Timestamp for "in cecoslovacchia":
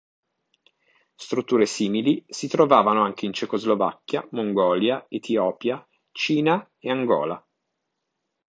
3.27-4.27